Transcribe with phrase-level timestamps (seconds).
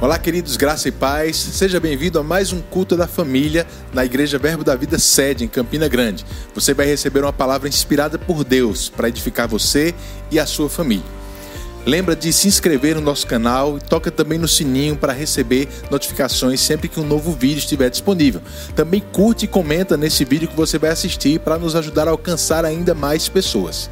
[0.00, 1.36] Olá, queridos, graça e paz.
[1.36, 5.48] Seja bem-vindo a mais um culto da família na Igreja Verbo da Vida Sede, em
[5.48, 6.24] Campina Grande.
[6.54, 9.92] Você vai receber uma palavra inspirada por Deus para edificar você
[10.30, 11.04] e a sua família.
[11.88, 16.60] Lembra de se inscrever no nosso canal e toca também no sininho para receber notificações
[16.60, 18.42] sempre que um novo vídeo estiver disponível.
[18.76, 22.66] Também curte e comenta nesse vídeo que você vai assistir para nos ajudar a alcançar
[22.66, 23.88] ainda mais pessoas.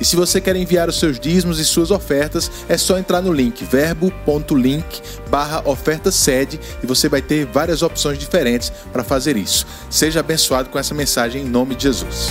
[0.00, 3.32] E se você quer enviar os seus dízimos e suas ofertas, é só entrar no
[3.32, 9.66] link verbo.link barra oferta sede e você vai ter várias opções diferentes para fazer isso.
[9.90, 12.30] Seja abençoado com essa mensagem em nome de Jesus.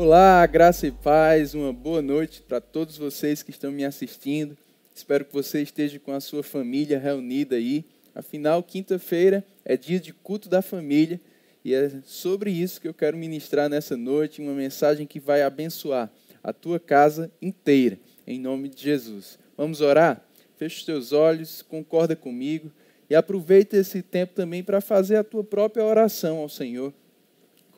[0.00, 4.56] Olá, graça e paz, uma boa noite para todos vocês que estão me assistindo.
[4.94, 7.84] Espero que você esteja com a sua família reunida aí.
[8.14, 11.20] Afinal, quinta-feira é dia de culto da família
[11.64, 16.08] e é sobre isso que eu quero ministrar nessa noite, uma mensagem que vai abençoar
[16.44, 19.36] a tua casa inteira, em nome de Jesus.
[19.56, 20.24] Vamos orar?
[20.56, 22.70] Feche os teus olhos, concorda comigo
[23.10, 26.94] e aproveita esse tempo também para fazer a tua própria oração ao Senhor.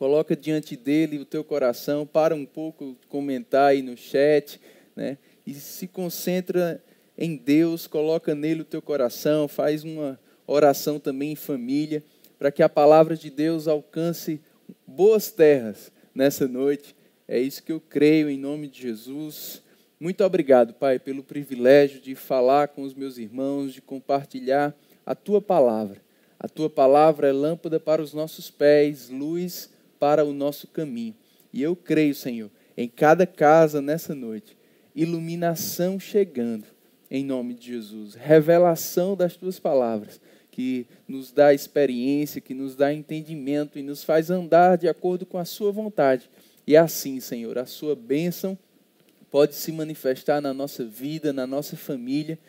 [0.01, 4.59] Coloca diante dele o teu coração, para um pouco comentar aí no chat,
[4.95, 5.15] né?
[5.45, 6.83] E se concentra
[7.15, 12.03] em Deus, coloca nele o teu coração, faz uma oração também em família
[12.39, 14.41] para que a palavra de Deus alcance
[14.87, 16.95] boas terras nessa noite.
[17.27, 19.61] É isso que eu creio em nome de Jesus.
[19.99, 25.39] Muito obrigado, Pai, pelo privilégio de falar com os meus irmãos, de compartilhar a tua
[25.39, 26.01] palavra.
[26.39, 29.69] A tua palavra é lâmpada para os nossos pés, luz
[30.01, 31.13] para o nosso caminho.
[31.53, 34.57] E eu creio, Senhor, em cada casa nessa noite,
[34.95, 36.65] iluminação chegando,
[37.11, 42.91] em nome de Jesus, revelação das tuas palavras que nos dá experiência, que nos dá
[42.91, 46.27] entendimento e nos faz andar de acordo com a Sua vontade.
[46.65, 48.57] E assim, Senhor, a Sua bênção
[49.29, 52.39] pode se manifestar na nossa vida, na nossa família.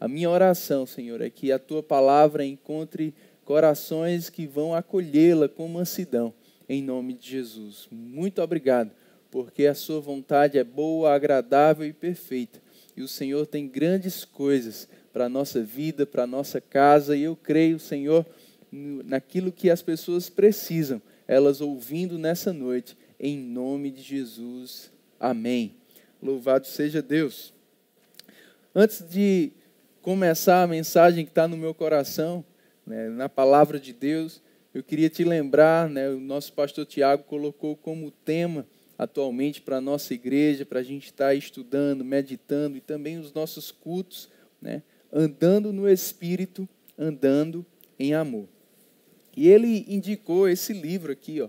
[0.00, 3.14] A minha oração, Senhor, é que a Tua palavra encontre
[3.44, 6.32] corações que vão acolhê-la com mansidão,
[6.72, 7.86] em nome de Jesus.
[7.90, 8.90] Muito obrigado,
[9.30, 12.62] porque a Sua vontade é boa, agradável e perfeita.
[12.96, 17.24] E o Senhor tem grandes coisas para a nossa vida, para a nossa casa, e
[17.24, 18.24] eu creio, Senhor,
[18.70, 24.90] naquilo que as pessoas precisam, elas ouvindo nessa noite, em nome de Jesus.
[25.20, 25.74] Amém.
[26.22, 27.52] Louvado seja Deus.
[28.74, 29.52] Antes de
[30.00, 32.42] começar a mensagem que está no meu coração,
[32.86, 34.40] né, na palavra de Deus,
[34.74, 38.66] eu queria te lembrar, né, o nosso pastor Tiago colocou como tema
[38.96, 43.32] atualmente para a nossa igreja, para a gente estar tá estudando, meditando e também os
[43.32, 47.66] nossos cultos, né, andando no Espírito, andando
[47.98, 48.48] em amor.
[49.36, 51.48] E ele indicou esse livro aqui, ó.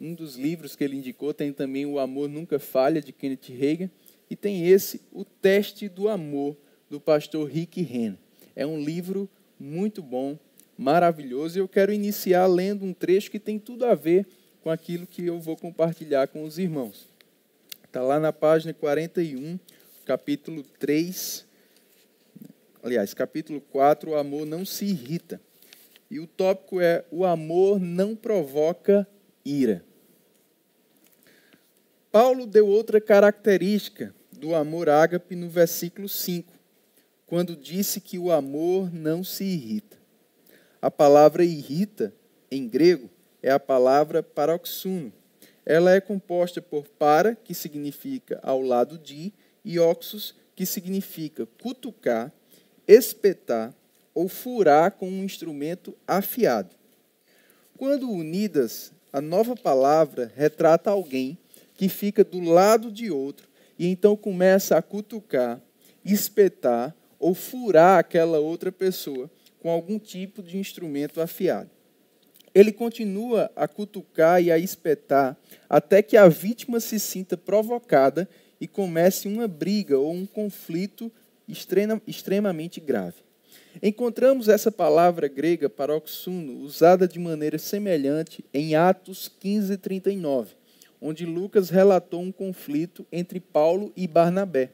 [0.00, 3.90] Um dos livros que ele indicou tem também O Amor Nunca Falha, de Kenneth Reagan,
[4.28, 6.56] e tem esse, O Teste do Amor,
[6.90, 8.18] do pastor Rick Renner.
[8.54, 9.28] É um livro
[9.58, 10.38] muito bom,
[10.76, 14.26] maravilhoso, e eu quero iniciar lendo um trecho que tem tudo a ver
[14.62, 17.08] com aquilo que eu vou compartilhar com os irmãos.
[17.84, 19.58] Está lá na página 41,
[20.04, 21.46] capítulo 3,
[22.82, 25.40] aliás, capítulo 4, o amor não se irrita.
[26.10, 29.06] E o tópico é: o amor não provoca
[29.44, 29.84] ira.
[32.10, 36.52] Paulo deu outra característica do amor ágape no versículo 5,
[37.26, 40.01] quando disse que o amor não se irrita.
[40.82, 42.12] A palavra irrita,
[42.50, 43.08] em grego,
[43.40, 45.12] é a palavra paroxuno.
[45.64, 49.32] Ela é composta por para, que significa ao lado de,
[49.64, 52.32] e oxus, que significa cutucar,
[52.84, 53.72] espetar
[54.12, 56.74] ou furar com um instrumento afiado.
[57.78, 61.38] Quando unidas, a nova palavra retrata alguém
[61.76, 65.60] que fica do lado de outro e então começa a cutucar,
[66.04, 69.30] espetar ou furar aquela outra pessoa
[69.62, 71.70] com algum tipo de instrumento afiado.
[72.52, 75.38] Ele continua a cutucar e a espetar
[75.70, 78.28] até que a vítima se sinta provocada
[78.60, 81.10] e comece uma briga ou um conflito
[82.06, 83.16] extremamente grave.
[83.80, 90.48] Encontramos essa palavra grega paroxuno usada de maneira semelhante em Atos 15:39,
[91.00, 94.70] onde Lucas relatou um conflito entre Paulo e Barnabé.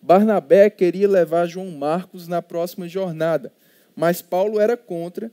[0.00, 3.52] Barnabé queria levar João Marcos na próxima jornada,
[3.98, 5.28] mas Paulo era contra,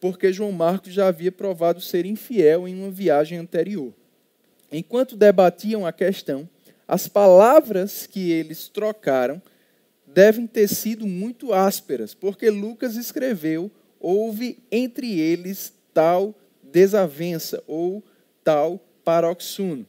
[0.00, 3.94] porque João Marcos já havia provado ser infiel em uma viagem anterior.
[4.72, 6.48] Enquanto debatiam a questão,
[6.86, 9.40] as palavras que eles trocaram
[10.04, 13.70] devem ter sido muito ásperas, porque Lucas escreveu:
[14.00, 18.02] houve entre eles tal desavença ou
[18.42, 19.86] tal paroxuno.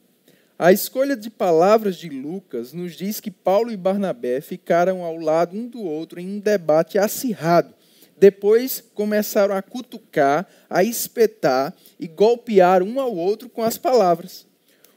[0.62, 5.56] A escolha de palavras de Lucas nos diz que Paulo e Barnabé ficaram ao lado
[5.56, 7.72] um do outro em um debate acirrado.
[8.18, 14.46] Depois começaram a cutucar, a espetar e golpear um ao outro com as palavras.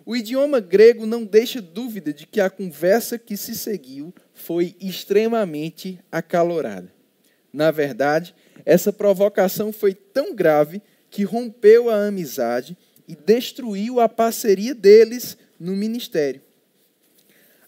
[0.05, 5.97] O idioma grego não deixa dúvida de que a conversa que se seguiu foi extremamente
[6.11, 6.91] acalorada.
[7.53, 12.77] Na verdade, essa provocação foi tão grave que rompeu a amizade
[13.07, 16.41] e destruiu a parceria deles no ministério.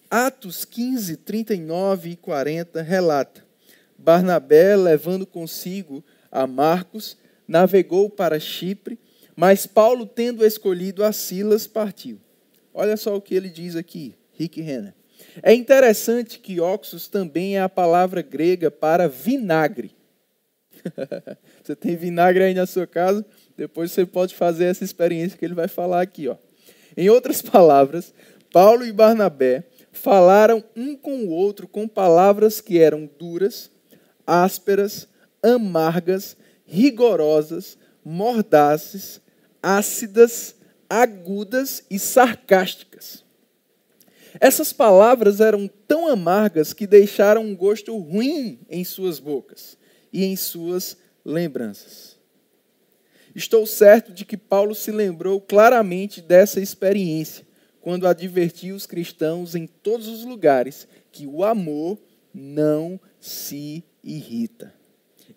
[0.10, 3.44] Atos 15, 39 e 40 relata:
[3.98, 9.00] Barnabé, levando consigo a Marcos, navegou para Chipre,
[9.36, 12.20] mas Paulo, tendo escolhido a Silas, partiu.
[12.74, 14.94] Olha só o que ele diz aqui, Rick Renner.
[15.42, 19.96] É interessante que oxus também é a palavra grega para vinagre.
[21.64, 23.26] você tem vinagre aí na sua casa,
[23.58, 26.28] depois você pode fazer essa experiência que ele vai falar aqui.
[26.28, 26.36] Ó.
[26.98, 28.14] Em outras palavras,
[28.52, 33.72] Paulo e Barnabé falaram um com o outro com palavras que eram duras,
[34.26, 35.08] ásperas,
[35.42, 39.22] amargas, rigorosas, mordazes,
[39.62, 40.56] ácidas,
[40.90, 43.24] agudas e sarcásticas.
[44.40, 49.78] Essas palavras eram tão amargas que deixaram um gosto ruim em suas bocas
[50.12, 52.15] e em suas lembranças.
[53.36, 57.46] Estou certo de que Paulo se lembrou claramente dessa experiência
[57.82, 62.00] quando advertiu os cristãos em todos os lugares que o amor
[62.34, 64.74] não se irrita.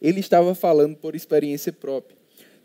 [0.00, 2.16] Ele estava falando por experiência própria.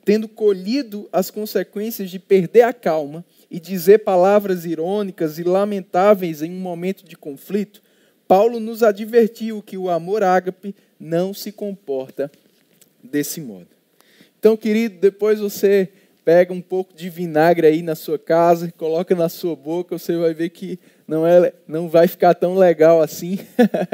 [0.06, 6.52] Tendo colhido as consequências de perder a calma e dizer palavras irônicas e lamentáveis em
[6.52, 7.82] um momento de conflito,
[8.28, 12.32] Paulo nos advertiu que o amor ágape não se comporta
[13.02, 13.83] desse modo.
[14.44, 15.88] Então, querido, depois você
[16.26, 20.34] pega um pouco de vinagre aí na sua casa, coloca na sua boca, você vai
[20.34, 23.40] ver que não, é, não vai ficar tão legal assim.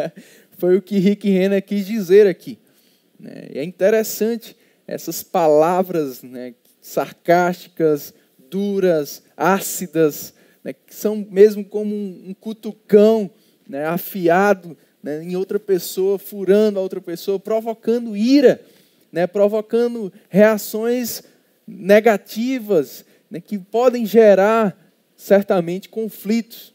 [0.58, 2.58] Foi o que Rick Renner quis dizer aqui.
[3.20, 3.50] Né?
[3.54, 4.58] É interessante
[4.88, 8.12] essas palavras né, sarcásticas,
[8.50, 13.30] duras, ácidas, né, que são mesmo como um, cutucão
[13.68, 18.60] né, afiado né, em outra pessoa, furando a outra pessoa, provocando ira,
[19.12, 21.24] né, provocando reações
[21.68, 24.78] negativas né, que podem gerar
[25.16, 26.74] certamente conflitos.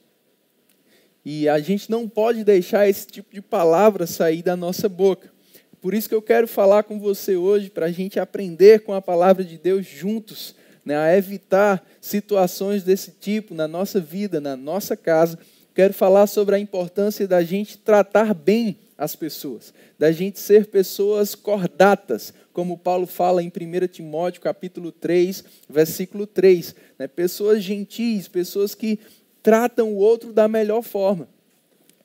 [1.25, 5.33] E a gente não pode deixar esse tipo de palavra sair da nossa boca.
[5.81, 9.03] Por isso que eu quero falar com você hoje, para a gente aprender com a
[9.03, 10.55] palavra de Deus juntos,
[10.85, 15.39] né, a evitar situações desse tipo na nossa vida, na nossa casa,
[15.75, 21.35] quero falar sobre a importância da gente tratar bem as pessoas, da gente ser pessoas
[21.35, 26.75] cordatas, como Paulo fala em 1 Timóteo capítulo 3, versículo 3.
[26.99, 27.09] Né?
[27.09, 28.99] Pessoas gentis, pessoas que
[29.43, 31.29] tratam o outro da melhor forma.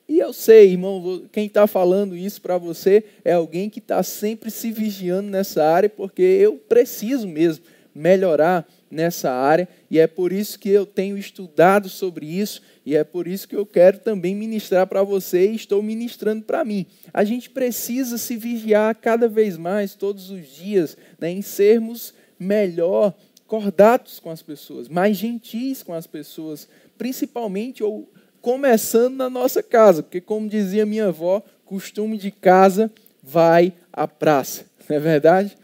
[0.08, 4.50] E eu sei, irmão, quem está falando isso para você é alguém que está sempre
[4.50, 7.64] se vigiando nessa área, porque eu preciso mesmo
[7.94, 13.04] melhorar nessa área, e é por isso que eu tenho estudado sobre isso, e é
[13.04, 16.86] por isso que eu quero também ministrar para você e estou ministrando para mim.
[17.14, 23.14] A gente precisa se vigiar cada vez mais, todos os dias, né, em sermos melhor
[23.46, 28.10] cordatos com as pessoas, mais gentis com as pessoas, principalmente ou
[28.40, 32.90] começando na nossa casa, porque como dizia minha avó, costume de casa
[33.22, 35.56] vai à praça, não é verdade?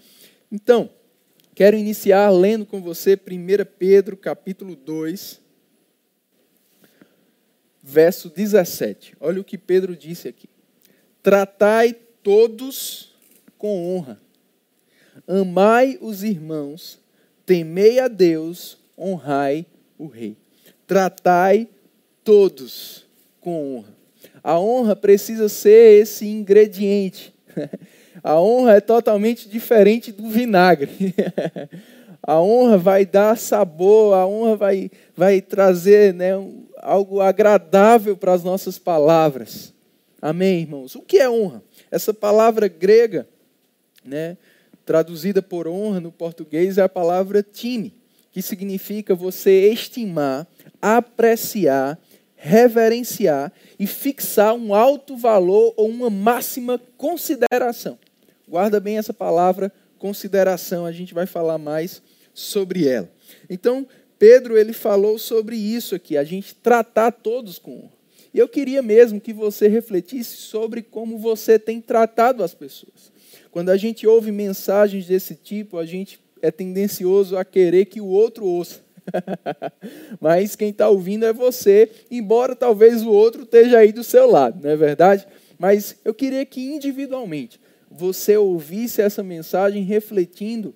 [0.53, 0.91] Então,
[1.57, 3.19] Quero iniciar lendo com você 1
[3.79, 5.41] Pedro capítulo 2,
[7.83, 9.17] verso 17.
[9.19, 10.51] Olha o que Pedro disse aqui.
[11.23, 13.15] Tratai todos
[13.57, 14.21] com honra.
[15.27, 17.01] Amai os irmãos,
[17.47, 19.65] temei a Deus, honrai
[19.97, 20.37] o rei.
[20.87, 21.71] Tratai
[22.23, 23.07] todos
[23.41, 23.97] com honra.
[24.45, 27.35] A honra precisa ser esse ingrediente
[28.27, 30.91] A honra é totalmente diferente do vinagre.
[32.21, 36.33] a honra vai dar sabor, a honra vai, vai trazer né,
[36.79, 39.73] algo agradável para as nossas palavras.
[40.21, 40.97] Amém, irmãos?
[40.97, 41.63] O que é honra?
[41.89, 43.29] Essa palavra grega,
[44.05, 44.37] né,
[44.85, 47.95] traduzida por honra no português, é a palavra time,
[48.33, 50.49] que significa você estimar,
[50.83, 51.97] apreciar,
[52.35, 57.97] reverenciar e fixar um alto valor ou uma máxima consideração.
[58.49, 62.03] Guarda bem essa palavra consideração, a gente vai falar mais
[62.35, 63.11] sobre ela.
[63.49, 63.87] Então,
[64.19, 67.97] Pedro ele falou sobre isso aqui, a gente tratar todos com honra.
[68.33, 73.11] E eu queria mesmo que você refletisse sobre como você tem tratado as pessoas.
[73.51, 78.07] Quando a gente ouve mensagens desse tipo, a gente é tendencioso a querer que o
[78.07, 78.81] outro ouça.
[80.21, 84.63] Mas quem está ouvindo é você, embora talvez o outro esteja aí do seu lado,
[84.63, 85.27] não é verdade?
[85.59, 87.59] Mas eu queria que individualmente
[87.97, 90.75] você ouvisse essa mensagem refletindo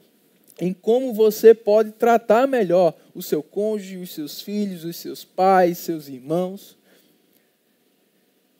[0.61, 5.79] em como você pode tratar melhor o seu cônjuge, os seus filhos, os seus pais,
[5.79, 6.77] seus irmãos,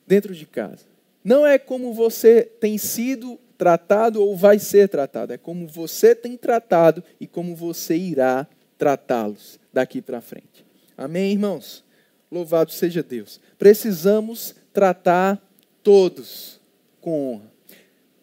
[0.07, 0.85] dentro de casa.
[1.23, 6.35] Não é como você tem sido tratado ou vai ser tratado, é como você tem
[6.35, 10.65] tratado e como você irá tratá-los daqui para frente.
[10.97, 11.83] Amém, irmãos?
[12.31, 13.39] Louvado seja Deus.
[13.59, 15.39] Precisamos tratar
[15.83, 16.59] todos
[16.99, 17.50] com honra.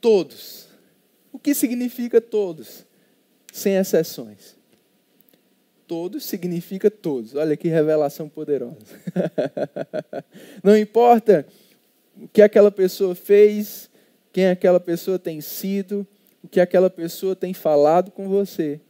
[0.01, 0.69] Todos.
[1.33, 2.87] O que significa todos?
[3.53, 4.57] Sem exceções.
[5.87, 7.35] Todos significa todos.
[7.35, 8.77] Olha que revelação poderosa.
[10.63, 11.47] Não importa
[12.17, 13.89] o que aquela pessoa fez,
[14.33, 16.07] quem aquela pessoa tem sido,
[16.43, 18.81] o que aquela pessoa tem falado com você.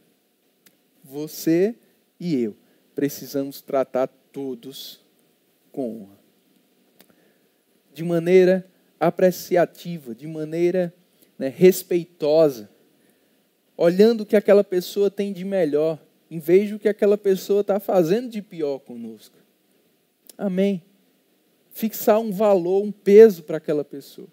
[1.03, 1.75] Você
[2.19, 2.55] e eu
[2.93, 4.99] precisamos tratar todos
[5.71, 6.19] com honra.
[7.93, 8.67] De maneira
[8.99, 10.93] apreciativa, de maneira
[11.39, 12.69] né, respeitosa,
[13.77, 15.97] olhando o que aquela pessoa tem de melhor,
[16.29, 19.37] em vez do que aquela pessoa está fazendo de pior conosco.
[20.37, 20.83] Amém.
[21.71, 24.27] Fixar um valor, um peso para aquela pessoa.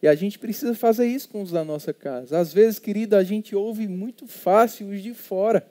[0.00, 2.38] E a gente precisa fazer isso com os da nossa casa.
[2.38, 5.66] Às vezes, querido, a gente ouve muito fácil os de fora.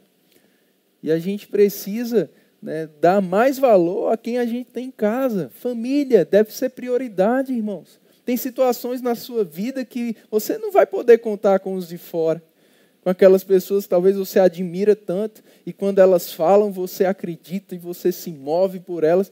[1.01, 2.29] E a gente precisa
[2.61, 5.49] né, dar mais valor a quem a gente tem em casa.
[5.55, 7.99] Família deve ser prioridade, irmãos.
[8.29, 12.39] Tem situações na sua vida que você não vai poder contar com os de fora.
[13.01, 17.79] Com aquelas pessoas que talvez você admira tanto e quando elas falam você acredita e
[17.79, 19.31] você se move por elas.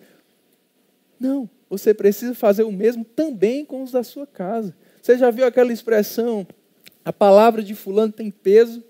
[1.20, 4.76] Não, você precisa fazer o mesmo também com os da sua casa.
[5.00, 6.48] Você já viu aquela expressão?
[7.06, 8.84] A palavra de fulano tem peso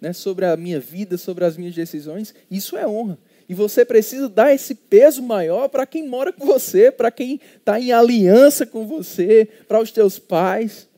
[0.00, 2.32] né, sobre a minha vida, sobre as minhas decisões.
[2.48, 3.18] Isso é honra.
[3.48, 7.80] E você precisa dar esse peso maior para quem mora com você, para quem está
[7.80, 10.88] em aliança com você, para os teus pais.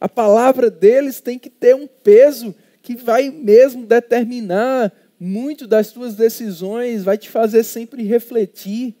[0.00, 6.14] A palavra deles tem que ter um peso que vai mesmo determinar muito das tuas
[6.14, 8.94] decisões, vai te fazer sempre refletir.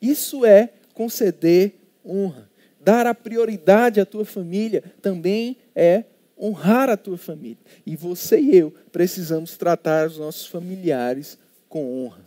[0.00, 2.50] Isso é conceder honra.
[2.80, 6.04] Dar a prioridade à tua família também é
[6.38, 7.58] honrar a tua família.
[7.86, 11.38] E você e eu precisamos tratar os nossos familiares
[11.72, 12.20] com honra.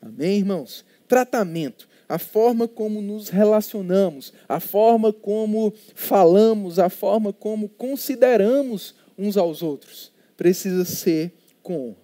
[0.00, 0.84] Amém, irmãos?
[1.08, 9.36] Tratamento, a forma como nos relacionamos, a forma como falamos, a forma como consideramos uns
[9.36, 11.32] aos outros, precisa ser
[11.64, 11.96] com honra.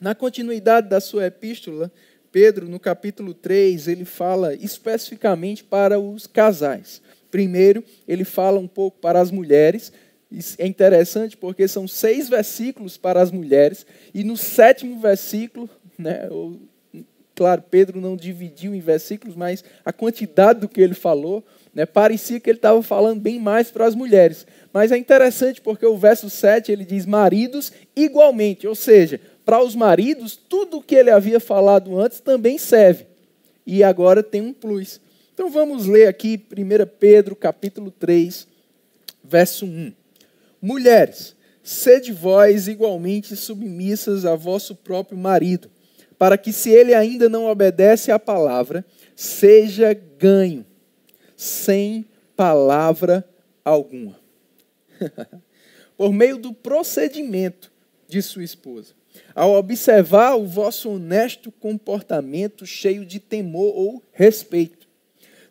[0.00, 1.90] Na continuidade da sua epístola,
[2.30, 7.02] Pedro, no capítulo 3, ele fala especificamente para os casais.
[7.28, 9.92] Primeiro, ele fala um pouco para as mulheres.
[10.58, 13.84] É interessante porque são seis versículos para as mulheres,
[14.14, 15.68] e no sétimo versículo,
[16.00, 16.28] né,
[17.34, 22.40] claro, Pedro não dividiu em versículos, mas a quantidade do que ele falou, né, parecia
[22.40, 24.46] que ele estava falando bem mais para as mulheres.
[24.72, 29.74] Mas é interessante porque o verso 7 ele diz maridos igualmente, ou seja, para os
[29.74, 33.06] maridos, tudo o que ele havia falado antes também serve.
[33.66, 35.00] E agora tem um plus.
[35.34, 38.46] Então vamos ler aqui 1 Pedro capítulo 3,
[39.24, 39.92] verso 1.
[40.60, 45.70] Mulheres, sede vós igualmente submissas a vosso próprio marido,
[46.20, 48.84] para que se ele ainda não obedece à palavra,
[49.16, 50.66] seja ganho,
[51.34, 52.04] sem
[52.36, 53.26] palavra
[53.64, 54.20] alguma.
[55.96, 57.72] Por meio do procedimento
[58.06, 58.92] de sua esposa,
[59.34, 64.90] ao observar o vosso honesto comportamento cheio de temor ou respeito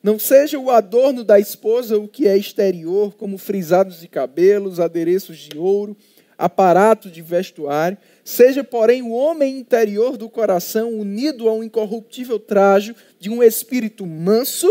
[0.04, 5.38] não seja o adorno da esposa o que é exterior, como frisados de cabelos, adereços
[5.38, 5.98] de ouro,
[6.38, 7.98] aparato de vestuário.
[8.30, 14.68] Seja, porém, o homem interior do coração unido ao incorruptível trajo de um espírito manso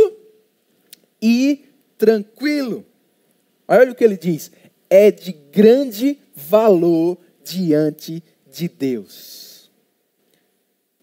[1.21, 1.65] e
[1.99, 2.87] tranquilo.
[3.67, 4.53] Olha o que ele diz:
[4.89, 9.73] é de grande valor diante de Deus.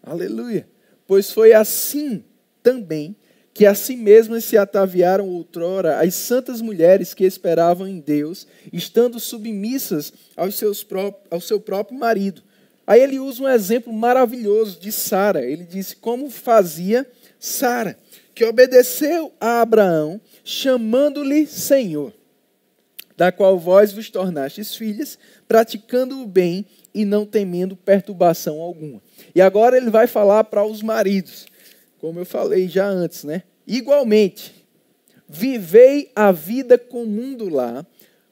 [0.02, 0.66] Aleluia.
[1.06, 2.24] Pois foi assim
[2.62, 3.14] também
[3.56, 9.18] que a si mesmas se ataviaram outrora as santas mulheres que esperavam em Deus, estando
[9.18, 12.42] submissas aos seus pró ao seu próprio marido.
[12.86, 15.42] Aí ele usa um exemplo maravilhoso de Sara.
[15.42, 17.10] Ele disse como fazia
[17.40, 17.98] Sara,
[18.34, 22.12] que obedeceu a Abraão, chamando-lhe Senhor,
[23.16, 29.00] da qual vós vos tornastes filhas, praticando o bem e não temendo perturbação alguma.
[29.34, 31.46] E agora ele vai falar para os maridos
[32.00, 33.42] como eu falei já antes, né?
[33.66, 34.66] Igualmente,
[35.28, 37.86] vivei a vida comum do lar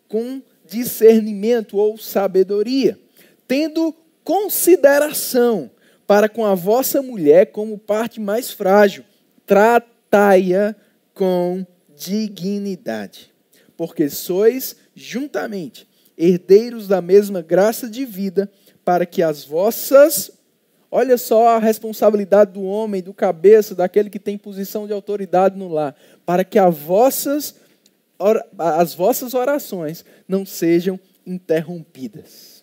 [0.09, 2.99] com discernimento ou sabedoria,
[3.47, 5.71] tendo consideração
[6.07, 9.05] para com a vossa mulher como parte mais frágil.
[9.47, 10.75] Tratai-a
[11.13, 11.67] com
[11.97, 13.33] dignidade,
[13.77, 18.51] porque sois juntamente herdeiros da mesma graça de vida,
[18.85, 20.31] para que as vossas
[20.97, 25.67] Olha só a responsabilidade do homem, do cabeça, daquele que tem posição de autoridade no
[25.67, 25.93] lar,
[26.25, 27.57] para que as vossas,
[28.57, 30.97] as vossas orações não sejam
[31.27, 32.63] interrompidas.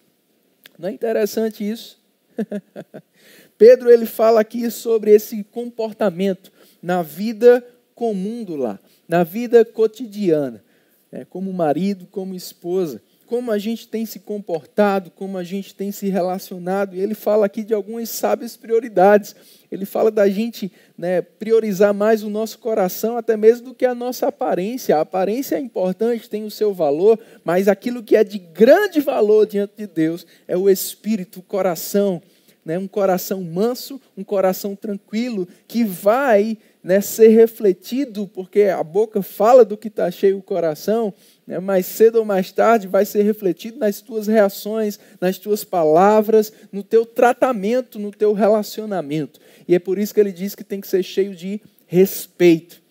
[0.79, 1.99] Não é interessante isso?
[3.57, 7.61] Pedro ele fala aqui sobre esse comportamento na vida
[7.93, 10.63] comum do lar, na vida cotidiana,
[11.11, 15.89] né, como marido, como esposa como a gente tem se comportado, como a gente tem
[15.89, 16.97] se relacionado.
[16.97, 19.33] E ele fala aqui de algumas sábias prioridades.
[19.71, 23.95] Ele fala da gente né, priorizar mais o nosso coração, até mesmo do que a
[23.95, 24.97] nossa aparência.
[24.97, 29.45] A aparência é importante, tem o seu valor, mas aquilo que é de grande valor
[29.45, 32.21] diante de Deus é o espírito, o coração.
[32.65, 39.21] Né, um coração manso, um coração tranquilo, que vai né, ser refletido, porque a boca
[39.21, 41.13] fala do que está cheio o coração,
[41.45, 46.51] né, mais cedo ou mais tarde vai ser refletido nas tuas reações, nas tuas palavras,
[46.71, 49.39] no teu tratamento, no teu relacionamento.
[49.67, 52.81] E é por isso que ele diz que tem que ser cheio de respeito.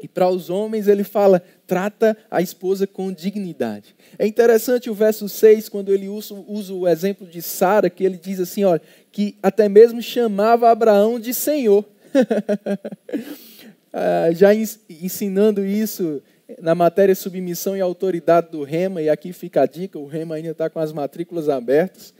[0.00, 3.96] E para os homens ele fala: trata a esposa com dignidade.
[4.18, 8.16] É interessante o verso 6, quando ele usa, usa o exemplo de Sara, que ele
[8.16, 8.80] diz assim: olha,
[9.10, 11.84] que até mesmo chamava Abraão de Senhor.
[13.92, 16.22] ah, já ensinando isso
[16.60, 20.50] na matéria submissão e autoridade do Rema, e aqui fica a dica: o Rema ainda
[20.50, 22.14] está com as matrículas abertas.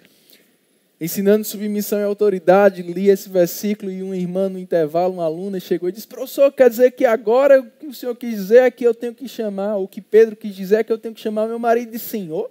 [1.01, 5.89] Ensinando submissão e autoridade, li esse versículo e uma irmã no intervalo, uma aluna, chegou
[5.89, 8.85] e disse: Professor, quer dizer que agora o que o senhor quis dizer é que
[8.85, 11.47] eu tenho que chamar, o que Pedro quis dizer é que eu tenho que chamar
[11.47, 12.51] meu marido de Senhor?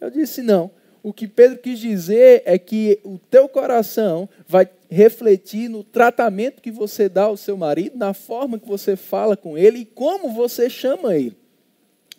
[0.00, 0.70] Eu disse: Não.
[1.00, 6.70] O que Pedro quis dizer é que o teu coração vai refletir no tratamento que
[6.70, 10.70] você dá ao seu marido, na forma que você fala com ele e como você
[10.70, 11.36] chama ele.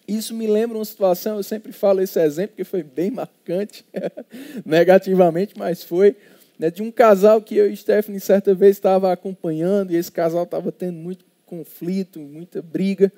[0.06, 3.86] Isso me lembra uma situação, eu sempre falo esse exemplo, que foi bem marcante,
[4.66, 6.16] negativamente, mas foi,
[6.60, 10.44] né, de um casal que eu e Stephanie certa vez estava acompanhando, e esse casal
[10.44, 13.12] estava tendo muito conflito, muita briga.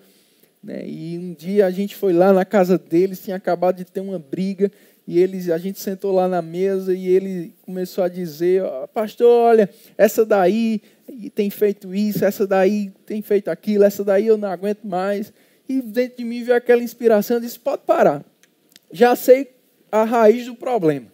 [0.64, 4.02] Né, e um dia a gente foi lá na casa deles, tinha acabado de ter
[4.02, 4.72] uma briga,
[5.08, 8.62] e a gente sentou lá na mesa e ele começou a dizer:
[8.94, 10.82] Pastor, olha, essa daí
[11.34, 15.32] tem feito isso, essa daí tem feito aquilo, essa daí eu não aguento mais.
[15.70, 18.26] E dentro de mim veio aquela inspiração: eu disse, Pode parar,
[18.92, 19.50] já sei
[19.90, 21.08] a raiz do problema.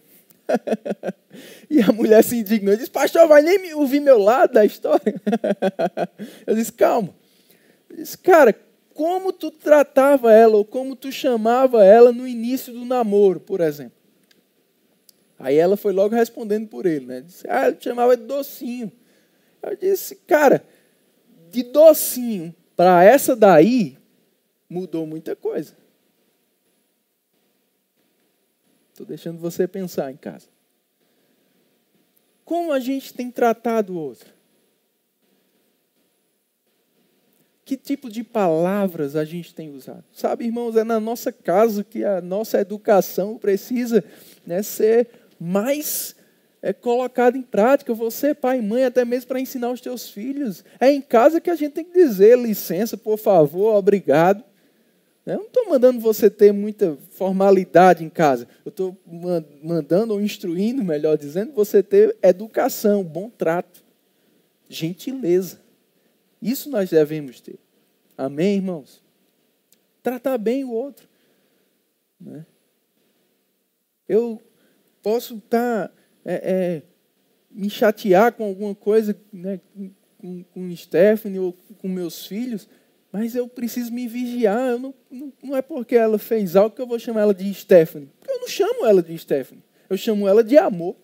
[1.70, 5.14] e a mulher se indignou disse: Pastor, vai nem ouvir meu lado da história.
[6.44, 7.14] eu disse: Calma.
[7.88, 8.52] Eu disse: Cara,
[8.94, 13.98] como tu tratava ela ou como tu chamava ela no início do namoro, por exemplo.
[15.38, 17.20] Aí ela foi logo respondendo por ele, né?
[17.20, 18.90] Disse, ah, ele chamava de docinho.
[19.60, 20.64] Eu disse, cara,
[21.50, 23.98] de docinho para essa daí
[24.68, 25.76] mudou muita coisa.
[28.92, 30.46] Estou deixando você pensar em casa.
[32.44, 34.32] Como a gente tem tratado o outro?
[37.64, 40.04] Que tipo de palavras a gente tem usado.
[40.12, 44.04] Sabe, irmãos, é na nossa casa que a nossa educação precisa
[44.46, 45.08] né, ser
[45.40, 46.14] mais
[46.60, 47.94] é, colocada em prática.
[47.94, 50.62] Você, pai e mãe, até mesmo para ensinar os teus filhos.
[50.78, 54.44] É em casa que a gente tem que dizer licença, por favor, obrigado.
[55.26, 58.46] Eu não estou mandando você ter muita formalidade em casa.
[58.62, 58.94] Eu estou
[59.62, 63.82] mandando ou instruindo, melhor dizendo, você ter educação, bom trato,
[64.68, 65.63] gentileza.
[66.44, 67.58] Isso nós devemos ter.
[68.18, 69.02] Amém, irmãos?
[70.02, 71.08] Tratar bem o outro.
[72.20, 72.44] Né?
[74.06, 74.42] Eu
[75.02, 75.88] posso estar.
[75.88, 76.82] Tá, é, é,
[77.50, 79.60] me chatear com alguma coisa né,
[80.18, 82.68] com, com Stephanie ou com meus filhos,
[83.12, 84.70] mas eu preciso me vigiar.
[84.70, 87.54] Eu não, não, não, é porque ela fez algo que eu vou chamar ela de
[87.54, 88.10] Stephanie.
[88.18, 89.62] Porque eu não chamo ela de Stephanie.
[89.88, 90.96] Eu chamo ela de amor.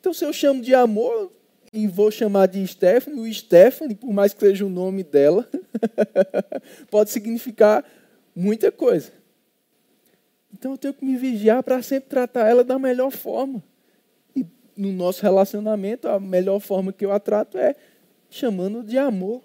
[0.00, 1.30] Então, se eu chamo de amor,
[1.74, 5.48] e vou chamar de Stephanie, o Stephanie, por mais que seja o nome dela,
[6.88, 7.84] pode significar
[8.34, 9.10] muita coisa.
[10.52, 13.60] Então eu tenho que me vigiar para sempre tratar ela da melhor forma.
[14.36, 17.74] E no nosso relacionamento, a melhor forma que eu a trato é
[18.30, 19.42] chamando de amor.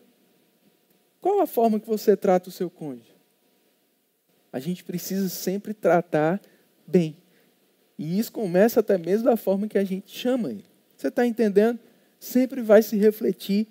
[1.20, 3.12] Qual a forma que você trata o seu cônjuge?
[4.54, 6.40] A gente precisa sempre tratar
[6.86, 7.18] bem.
[7.98, 10.66] E isso começa até mesmo da forma que a gente chama ele.
[10.96, 11.80] Você está entendendo?
[12.20, 13.68] Sempre vai se refletir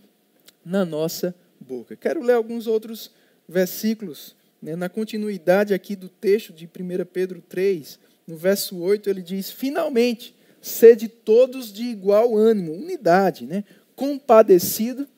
[0.64, 1.96] na nossa boca.
[1.96, 3.11] Quero ler alguns outros
[3.48, 9.22] versículos, né, na continuidade aqui do texto de 1 Pedro 3, no verso 8, ele
[9.22, 13.64] diz: Finalmente, sede todos de igual ânimo, unidade, né?
[13.96, 15.08] compadecido.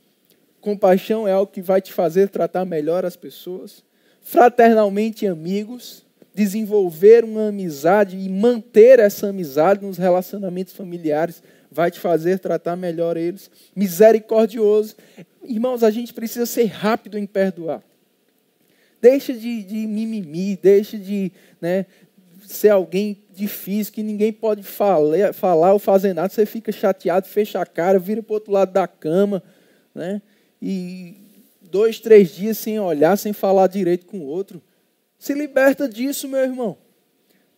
[0.60, 3.82] Compaixão é algo que vai te fazer tratar melhor as pessoas.
[4.22, 12.38] Fraternalmente amigos, desenvolver uma amizade e manter essa amizade nos relacionamentos familiares vai te fazer
[12.38, 13.50] tratar melhor eles.
[13.74, 14.96] Misericordioso.
[15.44, 17.82] Irmãos, a gente precisa ser rápido em perdoar.
[19.00, 21.86] Deixa de, de mimimi, deixa de né,
[22.46, 27.60] ser alguém difícil, que ninguém pode falar, falar ou fazer nada, você fica chateado, fecha
[27.60, 29.42] a cara, vira para o outro lado da cama,
[29.94, 30.20] né?
[30.60, 31.16] E
[31.62, 34.60] dois, três dias sem olhar, sem falar direito com o outro.
[35.18, 36.76] Se liberta disso, meu irmão.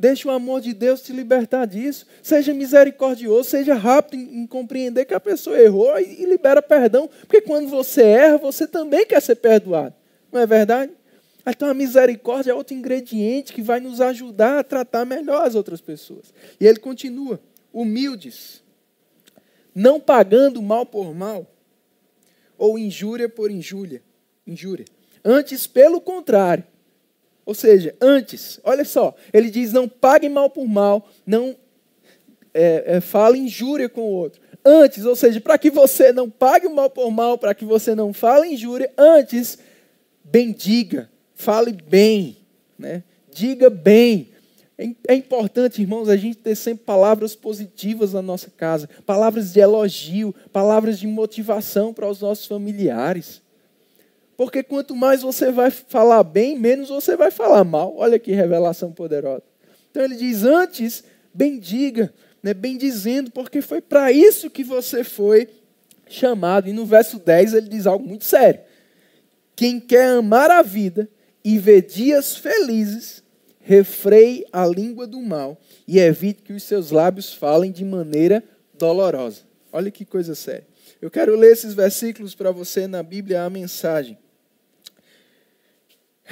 [0.02, 2.04] Deixa o amor de Deus te libertar disso.
[2.24, 7.08] Seja misericordioso, seja rápido em, em compreender que a pessoa errou e, e libera perdão.
[7.20, 9.94] Porque quando você erra, você também quer ser perdoado.
[10.32, 10.90] Não é verdade?
[11.46, 15.80] Então a misericórdia é outro ingrediente que vai nos ajudar a tratar melhor as outras
[15.80, 16.34] pessoas.
[16.58, 17.38] E ele continua:
[17.72, 18.60] humildes,
[19.72, 21.46] não pagando mal por mal,
[22.58, 24.02] ou injúria por injúria,
[24.44, 24.86] injúria.
[25.24, 26.71] Antes, pelo contrário.
[27.44, 31.57] Ou seja, antes, olha só, ele diz: não paguem mal por mal, não
[32.55, 34.40] é, é, fale injúria com o outro.
[34.64, 38.12] Antes, ou seja, para que você não pague mal por mal, para que você não
[38.12, 39.59] fale injúria, antes,
[40.22, 41.11] bendiga
[41.42, 42.37] fale bem,
[42.78, 43.02] né?
[43.33, 44.28] diga bem.
[44.78, 49.61] É, é importante, irmãos, a gente ter sempre palavras positivas na nossa casa, palavras de
[49.61, 53.41] elogio, palavras de motivação para os nossos familiares.
[54.42, 57.94] Porque quanto mais você vai falar bem, menos você vai falar mal.
[57.96, 59.44] Olha que revelação poderosa.
[59.88, 65.48] Então ele diz: antes, bendiga, né, bendizendo, porque foi para isso que você foi
[66.09, 66.68] chamado.
[66.68, 68.59] E no verso 10 ele diz algo muito sério.
[69.55, 71.09] Quem quer amar a vida
[71.44, 73.22] e vê dias felizes,
[73.61, 78.42] refreie a língua do mal e evite que os seus lábios falem de maneira
[78.76, 79.42] dolorosa.
[79.72, 80.66] Olha que coisa séria.
[81.00, 84.18] Eu quero ler esses versículos para você na Bíblia, a mensagem.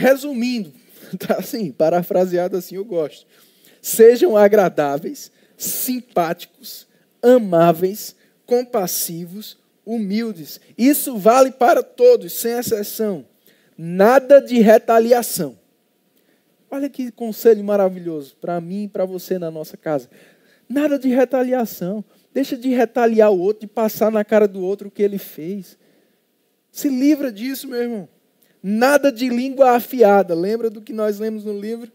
[0.01, 0.73] Resumindo,
[1.19, 3.27] tá assim, parafraseado assim, eu gosto.
[3.83, 6.87] Sejam agradáveis, simpáticos,
[7.23, 8.15] amáveis,
[8.47, 10.61] compassivos, humildes.
[10.77, 13.27] Isso vale para todos, sem exceção
[13.83, 15.59] nada de retaliação.
[16.71, 20.11] Olha que conselho maravilhoso para mim e para você na nossa casa.
[20.69, 22.05] Nada de retaliação.
[22.33, 25.79] Deixa de retaliar o outro, de passar na cara do outro o que ele fez.
[26.71, 28.09] Se livra disso, meu irmão.
[28.63, 30.35] Nada de língua afiada.
[30.35, 31.91] Lembra do que nós lemos no livro?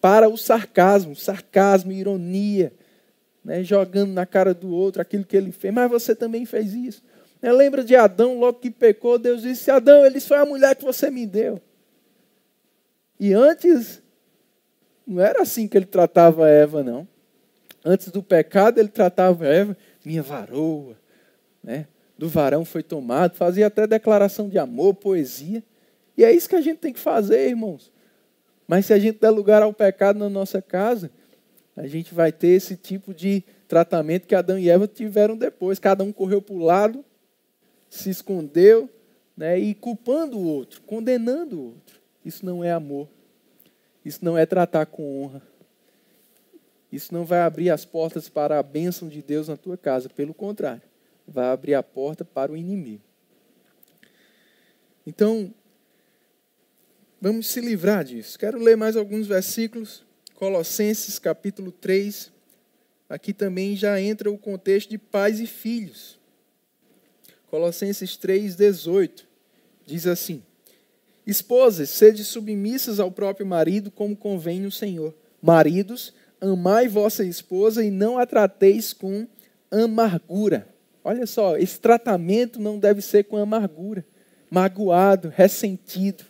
[0.00, 2.72] Para o sarcasmo, sarcasmo, ironia,
[3.44, 3.64] né?
[3.64, 5.72] jogando na cara do outro aquilo que ele fez.
[5.72, 7.02] Mas você também fez isso.
[7.40, 10.84] Né, lembra de Adão, logo que pecou, Deus disse: Adão, ele foi a mulher que
[10.84, 11.60] você me deu.
[13.18, 14.02] E antes,
[15.06, 17.06] não era assim que ele tratava Eva, não.
[17.84, 20.96] Antes do pecado, ele tratava Eva, minha varoa.
[21.62, 21.86] Né?
[22.18, 25.62] Do varão foi tomado, fazia até declaração de amor, poesia.
[26.16, 27.92] E é isso que a gente tem que fazer, irmãos.
[28.66, 31.10] Mas se a gente der lugar ao pecado na nossa casa,
[31.76, 35.78] a gente vai ter esse tipo de tratamento que Adão e Eva tiveram depois.
[35.78, 37.04] Cada um correu para o lado
[37.88, 38.90] se escondeu
[39.36, 42.00] né, e culpando o outro, condenando o outro.
[42.24, 43.08] Isso não é amor.
[44.04, 45.42] Isso não é tratar com honra.
[46.90, 50.08] Isso não vai abrir as portas para a bênção de Deus na tua casa.
[50.08, 50.82] Pelo contrário,
[51.26, 53.02] vai abrir a porta para o inimigo.
[55.06, 55.52] Então,
[57.26, 58.38] vamos se livrar disso.
[58.38, 60.04] Quero ler mais alguns versículos.
[60.36, 62.30] Colossenses capítulo 3.
[63.08, 66.20] Aqui também já entra o contexto de pais e filhos.
[67.48, 69.24] Colossenses 3,18
[69.84, 70.40] diz assim:
[71.26, 75.12] Esposas, sede submissas ao próprio marido, como convém no Senhor.
[75.42, 79.26] Maridos, amai vossa esposa e não a trateis com
[79.68, 80.68] amargura.
[81.02, 84.06] Olha só, esse tratamento não deve ser com amargura,
[84.48, 86.24] magoado, ressentido.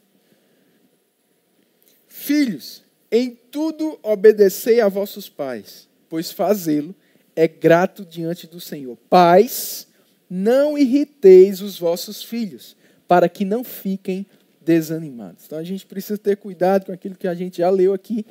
[2.18, 6.94] Filhos, em tudo obedecei a vossos pais, pois fazê-lo
[7.36, 8.96] é grato diante do Senhor.
[9.08, 9.86] Pais,
[10.28, 12.74] não irriteis os vossos filhos,
[13.06, 14.26] para que não fiquem
[14.60, 15.44] desanimados.
[15.46, 18.24] Então a gente precisa ter cuidado com aquilo que a gente já leu aqui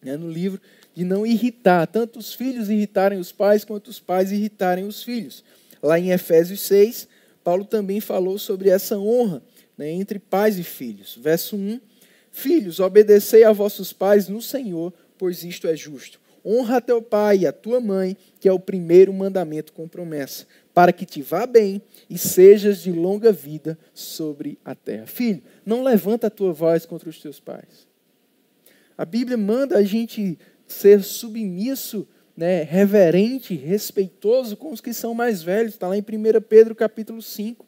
[0.00, 0.60] né, no livro,
[0.94, 5.44] de não irritar, tanto os filhos irritarem os pais, quanto os pais irritarem os filhos.
[5.82, 7.08] Lá em Efésios 6,
[7.44, 9.42] Paulo também falou sobre essa honra
[9.76, 11.18] né, entre pais e filhos.
[11.20, 11.80] Verso 1:
[12.38, 16.20] Filhos, obedecei a vossos pais no Senhor, pois isto é justo.
[16.46, 20.92] Honra teu pai e a tua mãe, que é o primeiro mandamento com promessa, para
[20.92, 25.04] que te vá bem e sejas de longa vida sobre a terra.
[25.08, 27.88] Filho, não levanta a tua voz contra os teus pais.
[28.96, 35.42] A Bíblia manda a gente ser submisso né, reverente, respeitoso com os que são mais
[35.42, 35.74] velhos.
[35.74, 37.66] Está lá em 1 Pedro capítulo 5.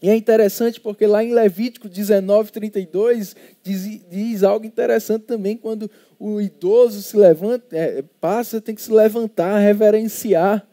[0.00, 3.34] E é interessante porque lá em Levítico 19, 32,
[3.64, 8.92] diz, diz algo interessante também, quando o idoso se levanta, é, passa, tem que se
[8.92, 10.66] levantar, reverenciar.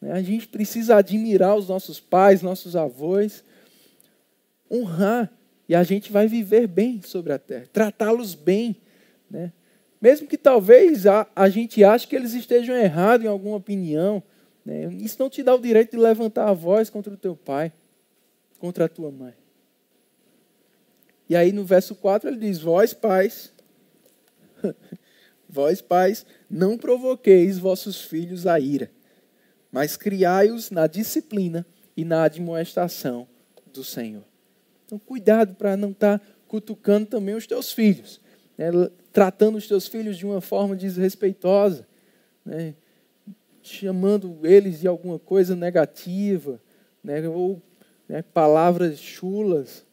[0.00, 0.12] Né?
[0.12, 3.42] A gente precisa admirar os nossos pais, nossos avós,
[4.70, 5.32] honrar,
[5.68, 8.76] e a gente vai viver bem sobre a terra, tratá-los bem.
[9.30, 9.52] Né?
[10.00, 14.22] Mesmo que talvez a, a gente ache que eles estejam errados em alguma opinião,
[14.66, 14.92] né?
[15.00, 17.72] isso não te dá o direito de levantar a voz contra o teu pai
[18.56, 19.34] contra a tua mãe.
[21.28, 23.52] E aí no verso 4 ele diz: Vós, pais,
[25.48, 28.90] vós, pais, não provoqueis vossos filhos a ira,
[29.70, 31.66] mas criai-os na disciplina
[31.96, 33.26] e na admoestação
[33.72, 34.24] do Senhor.
[34.84, 38.20] Então, cuidado para não estar tá cutucando também os teus filhos,
[38.56, 38.70] né?
[39.12, 41.86] tratando os teus filhos de uma forma desrespeitosa,
[42.44, 42.74] né?
[43.62, 46.60] chamando eles de alguma coisa negativa,
[47.02, 47.28] né?
[47.28, 47.60] ou
[48.08, 49.84] né, palavras chulas.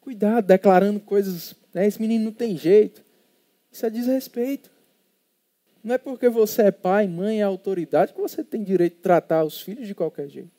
[0.00, 1.54] Cuidado, declarando coisas.
[1.72, 3.02] Né, esse menino não tem jeito.
[3.70, 4.70] Isso é desrespeito.
[5.82, 9.44] Não é porque você é pai, mãe, é autoridade que você tem direito de tratar
[9.44, 10.50] os filhos de qualquer jeito.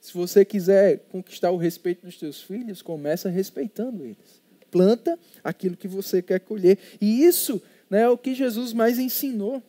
[0.00, 4.40] Se você quiser conquistar o respeito dos seus filhos, começa respeitando eles.
[4.70, 6.78] Planta aquilo que você quer colher.
[7.00, 9.60] E isso né, é o que Jesus mais ensinou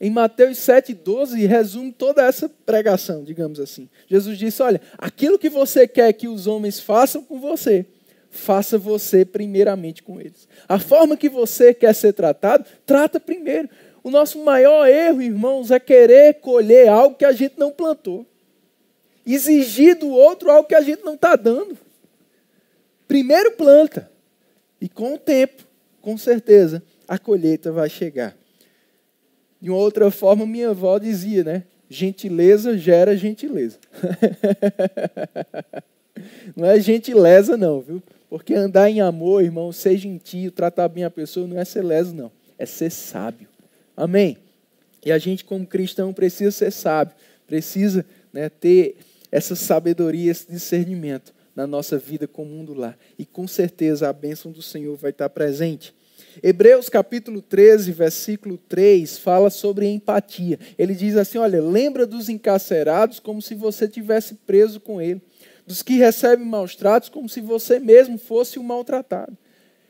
[0.00, 3.86] em Mateus 7,12, resume toda essa pregação, digamos assim.
[4.08, 7.84] Jesus disse: Olha, aquilo que você quer que os homens façam com você,
[8.30, 10.48] faça você primeiramente com eles.
[10.66, 13.68] A forma que você quer ser tratado, trata primeiro.
[14.02, 18.26] O nosso maior erro, irmãos, é querer colher algo que a gente não plantou.
[19.26, 21.76] Exigir do outro algo que a gente não está dando.
[23.06, 24.10] Primeiro planta.
[24.80, 25.62] E com o tempo,
[26.00, 28.39] com certeza, a colheita vai chegar.
[29.60, 31.64] De uma outra forma, minha avó dizia, né?
[31.88, 33.78] Gentileza gera gentileza.
[36.56, 38.02] não é gentileza, não, viu?
[38.28, 42.14] Porque andar em amor, irmão, ser gentil, tratar bem a pessoa, não é ser leso,
[42.14, 42.30] não.
[42.56, 43.48] É ser sábio.
[43.96, 44.38] Amém?
[45.04, 47.14] E a gente, como cristão, precisa ser sábio.
[47.46, 48.96] Precisa né, ter
[49.32, 52.94] essa sabedoria, esse discernimento na nossa vida com o mundo lá.
[53.18, 55.92] E com certeza a bênção do Senhor vai estar presente.
[56.42, 60.58] Hebreus capítulo 13, versículo 3, fala sobre empatia.
[60.78, 65.20] Ele diz assim: Olha, lembra dos encarcerados como se você tivesse preso com ele,
[65.66, 69.36] dos que recebem maus tratos como se você mesmo fosse o maltratado.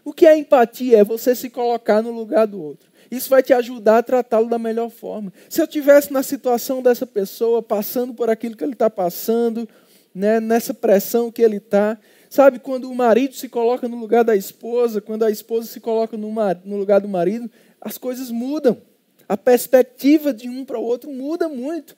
[0.04, 0.98] O que é empatia?
[0.98, 2.90] É você se colocar no lugar do outro.
[3.10, 5.32] Isso vai te ajudar a tratá-lo da melhor forma.
[5.48, 9.68] Se eu tivesse na situação dessa pessoa, passando por aquilo que ele está passando,
[10.14, 11.98] né, nessa pressão que ele está,
[12.30, 16.16] Sabe, quando o marido se coloca no lugar da esposa, quando a esposa se coloca
[16.16, 16.32] no,
[16.78, 18.80] lugar do marido, as coisas mudam.
[19.28, 21.96] A perspectiva de um para o outro muda muito.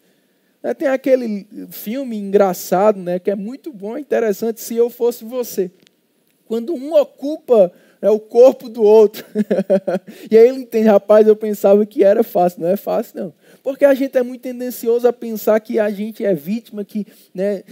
[0.63, 5.71] Né, tem aquele filme engraçado, né, que é muito bom, interessante, se eu fosse você.
[6.47, 9.27] Quando um ocupa é o corpo do outro.
[10.31, 12.63] e aí ele entende, rapaz, eu pensava que era fácil.
[12.63, 13.35] Não é fácil, não.
[13.63, 17.63] Porque a gente é muito tendencioso a pensar que a gente é vítima, que né,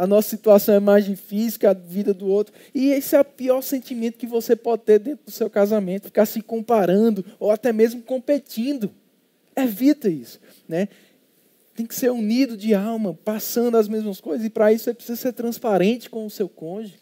[0.00, 2.54] a, nossa situação é mais difícil que a vida do outro.
[2.74, 6.26] E esse é o pior sentimento que você pode ter dentro do seu casamento, ficar
[6.26, 8.90] se comparando ou até mesmo competindo.
[9.56, 10.40] Evita isso.
[10.68, 10.88] Né?
[11.74, 15.16] Tem que ser unido de alma, passando as mesmas coisas, e para isso você precisa
[15.16, 16.98] ser transparente com o seu cônjuge.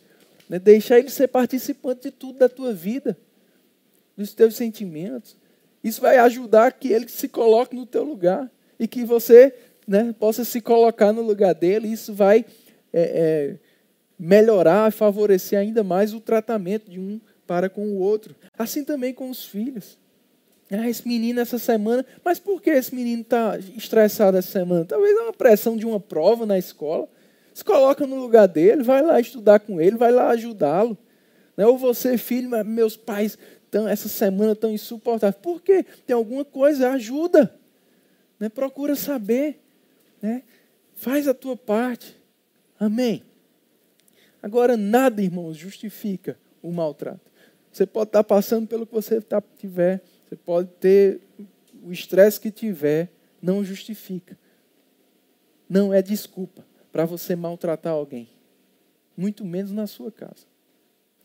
[0.48, 0.58] Né?
[0.58, 3.16] Deixar ele ser participante de tudo da tua vida,
[4.16, 5.36] dos teus sentimentos.
[5.82, 9.54] Isso vai ajudar que ele se coloque no teu lugar e que você
[9.88, 11.88] né, possa se colocar no lugar dele.
[11.88, 12.44] Isso vai
[12.92, 13.56] é, é,
[14.18, 18.36] melhorar, favorecer ainda mais o tratamento de um para com o outro.
[18.56, 19.98] Assim também com os filhos.
[20.70, 24.84] Ah, esse menino essa semana, mas por que esse menino está estressado essa semana?
[24.84, 27.08] Talvez é uma pressão de uma prova na escola.
[27.54, 30.96] Se coloca no lugar dele, vai lá estudar com ele, vai lá ajudá-lo.
[31.56, 31.66] Né?
[31.66, 33.38] Ou você, filho, meus pais
[33.70, 35.40] tão, essa semana estão insuportáveis.
[35.42, 35.84] Por quê?
[36.06, 37.54] Tem alguma coisa, ajuda.
[38.38, 38.50] Né?
[38.50, 39.58] Procura saber.
[40.20, 40.42] Né?
[40.94, 42.16] Faz a tua parte.
[42.78, 43.22] Amém.
[44.42, 47.30] Agora, nada, irmãos, justifica o maltrato.
[47.72, 51.20] Você pode estar passando pelo que você tá, tiver, você pode ter
[51.82, 54.38] o estresse que tiver, não justifica.
[55.68, 58.28] Não é desculpa para você maltratar alguém,
[59.16, 60.46] muito menos na sua casa.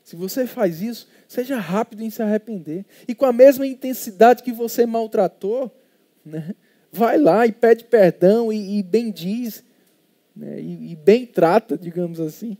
[0.03, 2.86] Se você faz isso, seja rápido em se arrepender.
[3.08, 5.71] E com a mesma intensidade que você maltratou,
[6.25, 6.53] né,
[6.93, 9.63] vai lá e pede perdão e, e bem diz,
[10.36, 12.56] né, e, e, bem trata, digamos assim.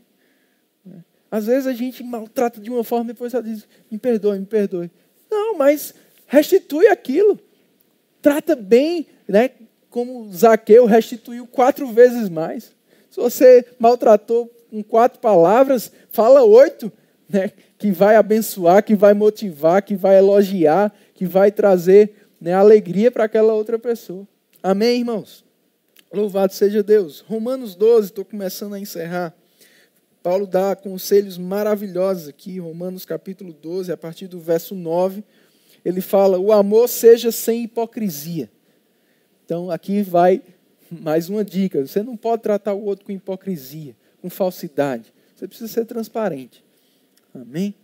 [0.84, 1.04] Né.
[1.30, 4.46] Às vezes a gente maltrata de uma forma e depois ela diz, me perdoe, me
[4.46, 4.90] perdoe.
[5.30, 5.94] Não, mas
[6.26, 7.38] restitui aquilo.
[8.20, 9.50] Trata bem, né?
[9.88, 12.72] Como Zaqueu restituiu quatro vezes mais.
[13.10, 16.92] Se você maltratou com quatro palavras, fala oito,
[17.28, 17.52] né?
[17.78, 23.24] Que vai abençoar, que vai motivar, que vai elogiar, que vai trazer né, alegria para
[23.24, 24.28] aquela outra pessoa.
[24.62, 25.42] Amém, irmãos?
[26.12, 27.20] Louvado seja Deus.
[27.20, 29.34] Romanos 12, estou começando a encerrar.
[30.22, 35.24] Paulo dá conselhos maravilhosos aqui, Romanos capítulo 12, a partir do verso 9.
[35.82, 38.50] Ele fala: o amor seja sem hipocrisia.
[39.46, 40.42] Então, aqui vai
[40.90, 45.14] mais uma dica: você não pode tratar o outro com hipocrisia, com falsidade.
[45.34, 46.62] Você precisa ser transparente.
[47.34, 47.74] Amém?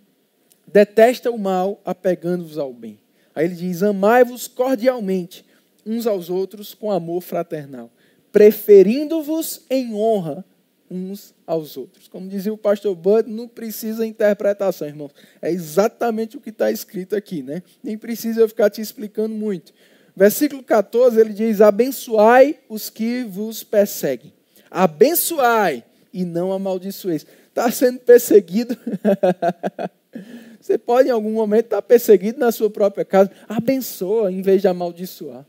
[0.66, 2.99] Detesta o mal, apegando-vos ao bem.
[3.34, 5.44] Aí ele diz: Amai-vos cordialmente
[5.84, 7.90] uns aos outros com amor fraternal,
[8.32, 10.44] preferindo-vos em honra
[10.90, 12.08] uns aos outros.
[12.08, 15.12] Como dizia o pastor Bud, não precisa interpretação, irmãos.
[15.40, 17.62] É exatamente o que está escrito aqui, né?
[17.82, 19.72] Nem precisa eu ficar te explicando muito.
[20.16, 24.32] Versículo 14, ele diz: Abençoai os que vos perseguem.
[24.70, 27.24] Abençoai e não amaldiçoeis.
[27.48, 28.76] Está sendo perseguido.
[30.60, 33.30] Você pode, em algum momento, estar perseguido na sua própria casa.
[33.48, 35.46] Abençoa em vez de amaldiçoar.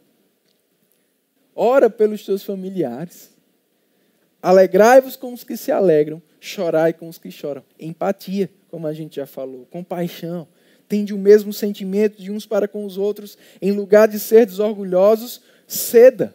[1.54, 3.30] Ora pelos teus familiares.
[4.42, 7.64] Alegrai-vos com os que se alegram, chorai com os que choram.
[7.78, 10.48] Empatia, como a gente já falou, compaixão.
[10.88, 13.38] Tende o mesmo sentimento de uns para com os outros.
[13.62, 16.34] Em lugar de ser desorgulhosos, ceda,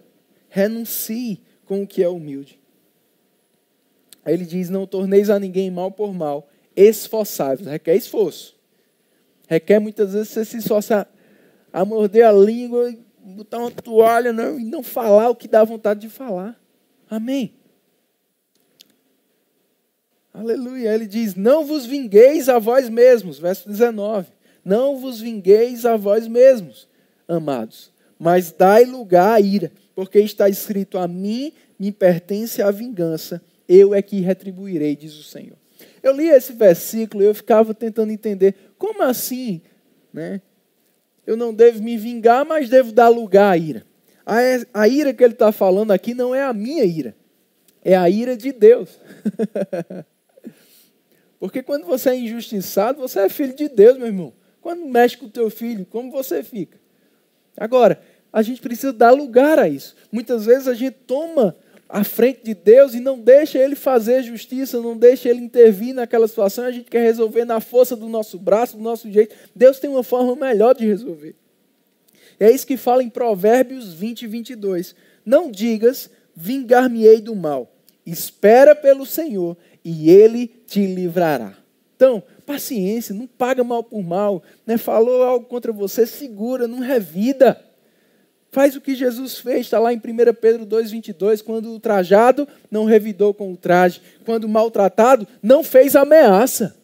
[0.49, 2.61] renuncie com o que é humilde.
[4.25, 8.56] Aí ele diz: Não torneis a ninguém mal por mal, esforçai-vos, requer esforço.
[9.47, 11.09] Requer muitas vezes você se esforçar
[11.73, 16.01] a morder a língua, botar uma toalha não, e não falar o que dá vontade
[16.01, 16.59] de falar.
[17.09, 17.55] Amém.
[20.33, 20.95] Aleluia.
[20.95, 23.39] Ele diz: Não vos vingueis a vós mesmos.
[23.39, 24.29] Verso 19.
[24.65, 26.89] Não vos vingueis a vós mesmos,
[27.29, 33.41] amados, mas dai lugar à ira, porque está escrito: A mim me pertence a vingança,
[33.69, 35.57] eu é que retribuirei, diz o Senhor.
[36.07, 39.61] Eu li esse versículo e eu ficava tentando entender como assim,
[40.13, 40.41] né?
[41.27, 43.85] Eu não devo me vingar, mas devo dar lugar à ira.
[44.25, 44.37] A,
[44.73, 47.17] a ira que ele está falando aqui não é a minha ira,
[47.85, 49.01] é a ira de Deus.
[51.41, 54.33] Porque quando você é injustiçado, você é filho de Deus, meu irmão.
[54.61, 56.79] Quando mexe com o teu filho, como você fica?
[57.57, 58.01] Agora,
[58.33, 59.97] a gente precisa dar lugar a isso.
[60.13, 61.57] Muitas vezes a gente toma
[61.89, 66.27] à frente de Deus e não deixa Ele fazer justiça, não deixa Ele intervir naquela
[66.27, 66.65] situação.
[66.65, 69.35] A gente quer resolver na força do nosso braço, do nosso jeito.
[69.55, 71.35] Deus tem uma forma melhor de resolver.
[72.39, 74.95] É isso que fala em Provérbios 20, 22.
[75.25, 77.73] Não digas, vingar-me-ei do mal.
[78.05, 81.57] Espera pelo Senhor e ele te livrará.
[81.97, 84.43] Então, paciência, não paga mal por mal.
[84.67, 84.77] Né?
[84.77, 87.61] Falou algo contra você, segura, não revida.
[88.57, 90.01] Faz o que Jesus fez, está lá em 1
[90.41, 95.95] Pedro 2,22, quando o trajado não revidou com o traje, quando o maltratado não fez
[95.95, 96.75] ameaça.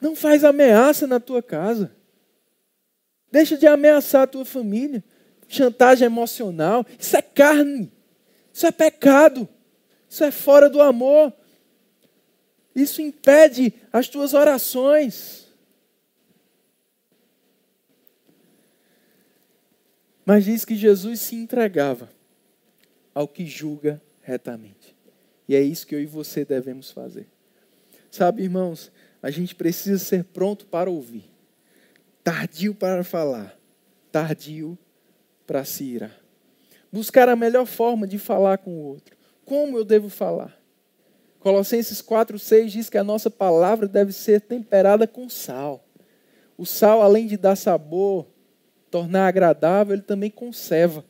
[0.00, 1.94] Não faz ameaça na tua casa.
[3.30, 5.04] Deixa de ameaçar a tua família.
[5.48, 7.92] Chantagem emocional, isso é carne.
[8.54, 9.46] Isso é pecado.
[10.08, 11.30] Isso é fora do amor.
[12.74, 15.39] Isso impede as tuas orações.
[20.30, 22.08] Mas diz que Jesus se entregava
[23.12, 24.94] ao que julga retamente.
[25.48, 27.26] E é isso que eu e você devemos fazer.
[28.12, 31.28] Sabe, irmãos, a gente precisa ser pronto para ouvir,
[32.22, 33.58] tardio para falar,
[34.12, 34.78] tardio
[35.48, 36.16] para se irar.
[36.92, 39.16] Buscar a melhor forma de falar com o outro.
[39.44, 40.56] Como eu devo falar?
[41.40, 45.84] Colossenses 4,6 diz que a nossa palavra deve ser temperada com sal.
[46.56, 48.28] O sal, além de dar sabor,
[48.90, 51.04] tornar agradável, ele também conserva.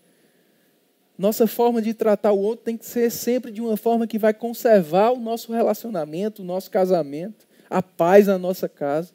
[1.18, 4.32] Nossa forma de tratar o outro tem que ser sempre de uma forma que vai
[4.32, 9.10] conservar o nosso relacionamento, o nosso casamento, a paz na nossa casa.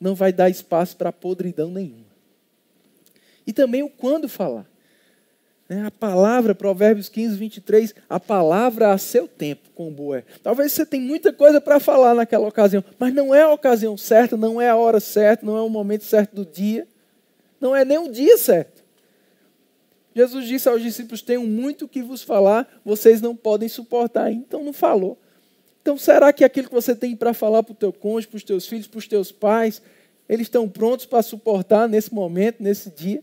[0.00, 2.06] Não vai dar espaço para podridão nenhuma.
[3.46, 4.66] E também o quando falar.
[5.68, 5.84] Né?
[5.84, 10.24] A palavra, Provérbios 15, 23, a palavra a seu tempo, com boa é.
[10.42, 14.36] Talvez você tenha muita coisa para falar naquela ocasião, mas não é a ocasião certa,
[14.36, 16.86] não é a hora certa, não é o momento certo do dia,
[17.60, 18.84] não é nem o dia certo.
[20.14, 24.72] Jesus disse aos discípulos: Tenho muito que vos falar, vocês não podem suportar, então não
[24.72, 25.18] falou.
[25.82, 28.42] Então, será que aquilo que você tem para falar para o teu cônjuge, para os
[28.42, 29.80] teus filhos, para os teus pais,
[30.28, 33.22] eles estão prontos para suportar nesse momento, nesse dia?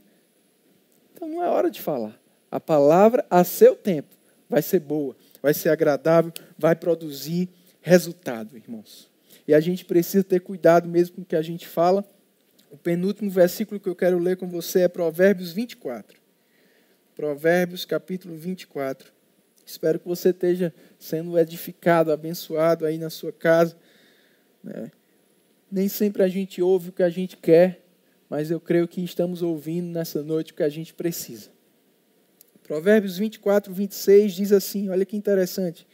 [1.14, 2.18] Então, não é hora de falar.
[2.50, 4.16] A palavra, a seu tempo,
[4.48, 7.50] vai ser boa, vai ser agradável, vai produzir
[7.82, 9.10] resultado, irmãos.
[9.46, 12.06] e a gente precisa ter cuidado mesmo com o que a gente fala.
[12.74, 16.20] O penúltimo versículo que eu quero ler com você é Provérbios 24.
[17.16, 19.14] Provérbios capítulo 24.
[19.64, 23.78] Espero que você esteja sendo edificado, abençoado aí na sua casa.
[24.64, 24.92] Né?
[25.72, 27.80] Nem sempre a gente ouve o que a gente quer,
[28.28, 31.52] mas eu creio que estamos ouvindo nessa noite o que a gente precisa.
[32.64, 35.86] Provérbios 24, 26 diz assim: olha que interessante.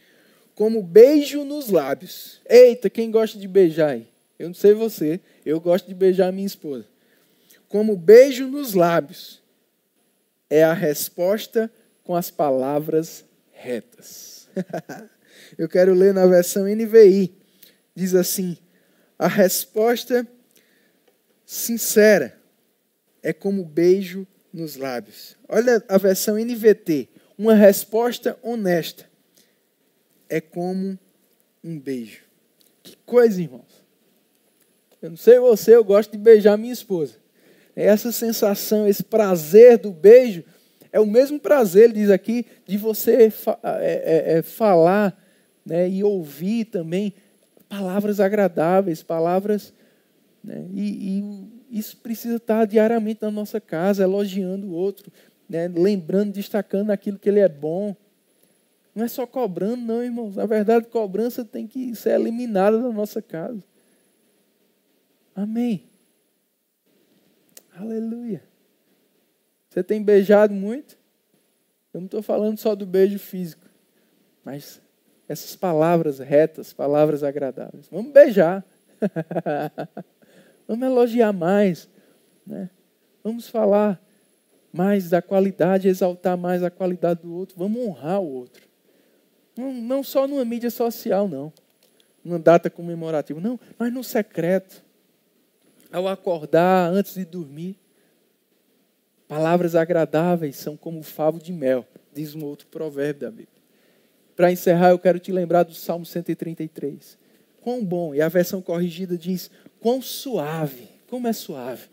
[0.54, 2.40] Como beijo nos lábios.
[2.48, 4.09] Eita, quem gosta de beijar aí?
[4.40, 6.86] Eu não sei você, eu gosto de beijar minha esposa.
[7.68, 9.42] Como beijo nos lábios
[10.48, 11.70] é a resposta
[12.02, 13.22] com as palavras
[13.52, 14.48] retas.
[15.58, 17.34] Eu quero ler na versão NVI.
[17.94, 18.56] Diz assim:
[19.18, 20.26] a resposta
[21.44, 22.40] sincera
[23.22, 25.36] é como beijo nos lábios.
[25.46, 27.10] Olha a versão NVT.
[27.36, 29.04] Uma resposta honesta
[30.30, 30.98] é como
[31.62, 32.24] um beijo.
[32.82, 33.79] Que coisa, irmãos.
[35.02, 37.14] Eu não sei você, eu gosto de beijar minha esposa.
[37.74, 40.44] Essa sensação, esse prazer do beijo
[40.92, 43.32] é o mesmo prazer, ele diz aqui, de você é,
[43.62, 45.16] é, é, falar
[45.64, 47.14] né, e ouvir também
[47.68, 49.72] palavras agradáveis, palavras.
[50.42, 51.18] Né, e,
[51.70, 55.12] e, isso precisa estar diariamente na nossa casa, elogiando o outro,
[55.48, 57.94] né, lembrando, destacando aquilo que ele é bom.
[58.92, 60.34] Não é só cobrando, não, irmãos.
[60.34, 63.62] Na verdade, cobrança tem que ser eliminada da nossa casa.
[65.40, 65.84] Amém.
[67.74, 68.42] Aleluia.
[69.70, 70.98] Você tem beijado muito?
[71.94, 73.66] Eu não estou falando só do beijo físico,
[74.44, 74.82] mas
[75.26, 77.88] essas palavras retas, palavras agradáveis.
[77.90, 78.62] Vamos beijar.
[80.68, 81.88] Vamos elogiar mais.
[82.46, 82.68] Né?
[83.24, 83.98] Vamos falar
[84.70, 87.56] mais da qualidade, exaltar mais a qualidade do outro.
[87.56, 88.68] Vamos honrar o outro.
[89.56, 91.50] Não, não só numa mídia social, não.
[92.22, 93.40] Numa data comemorativa.
[93.40, 94.89] Não, mas no secreto.
[95.92, 97.76] Ao acordar, antes de dormir.
[99.26, 103.48] Palavras agradáveis são como favo de mel, diz um outro provérbio da Bíblia.
[104.34, 107.18] Para encerrar, eu quero te lembrar do Salmo 133.
[107.60, 111.88] Quão bom, e a versão corrigida diz: quão suave, como é suave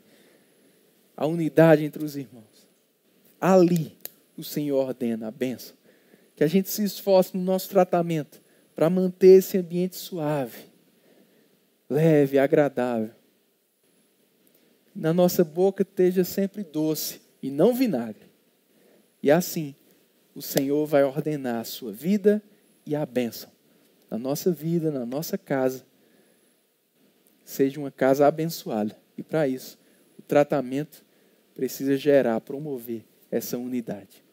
[1.18, 2.68] a unidade entre os irmãos.
[3.41, 3.98] Ali
[4.38, 5.76] o Senhor ordena a bênção.
[6.36, 8.39] Que a gente se esforce no nosso tratamento
[8.76, 10.66] para manter esse ambiente suave,
[11.89, 13.10] leve, agradável.
[14.98, 18.26] Na nossa boca esteja sempre doce e não vinagre.
[19.22, 19.76] E assim,
[20.34, 22.41] o Senhor vai ordenar a sua vida
[22.84, 23.52] e a bênção
[24.10, 25.86] na nossa vida, na nossa casa.
[27.43, 28.98] Seja uma casa abençoada.
[29.18, 29.78] E para isso,
[30.18, 31.06] o tratamento
[31.54, 34.24] precisa gerar, promover essa unidade.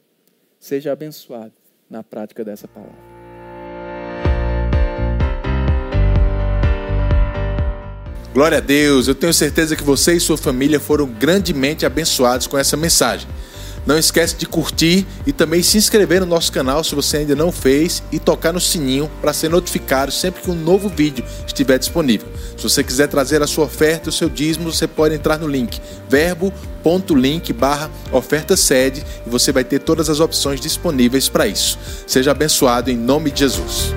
[0.59, 1.53] Seja abençoado
[1.91, 3.14] na prática dessa palavra.
[8.35, 12.59] Glória a Deus, eu tenho certeza que você e sua família foram grandemente abençoados com
[12.59, 13.29] essa mensagem.
[13.87, 17.53] Não esquece de curtir e também se inscrever no nosso canal se você ainda não
[17.53, 22.27] fez e tocar no sininho para ser notificado sempre que um novo vídeo estiver disponível.
[22.57, 25.81] Se você quiser trazer a sua oferta, o seu dízimo, você pode entrar no link
[26.09, 31.79] verbo.link barra oferta sede e você vai ter todas as opções disponíveis para isso.
[32.05, 33.95] Seja abençoado em nome de Jesus.